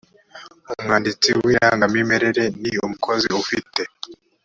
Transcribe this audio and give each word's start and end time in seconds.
umwanditsi 0.79 1.29
w 1.43 1.45
irangamimerere 1.53 2.43
ni 2.61 2.71
umukozi 2.85 3.27
ufite 3.41 3.81